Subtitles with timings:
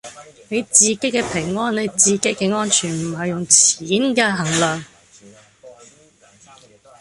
[0.49, 4.83] 你自己嘅平安你自己嘅安全唔係用錢㗎衡量